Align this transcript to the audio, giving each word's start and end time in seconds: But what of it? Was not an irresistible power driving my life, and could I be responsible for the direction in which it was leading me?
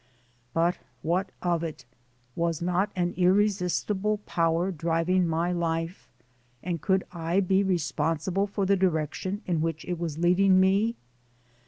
But 0.51 0.79
what 1.03 1.29
of 1.43 1.63
it? 1.63 1.85
Was 2.35 2.59
not 2.59 2.89
an 2.95 3.13
irresistible 3.17 4.17
power 4.25 4.71
driving 4.71 5.27
my 5.27 5.51
life, 5.51 6.09
and 6.63 6.81
could 6.81 7.03
I 7.11 7.39
be 7.39 7.61
responsible 7.61 8.47
for 8.47 8.65
the 8.65 8.75
direction 8.75 9.43
in 9.45 9.61
which 9.61 9.85
it 9.85 9.99
was 9.99 10.17
leading 10.17 10.59
me? 10.59 10.95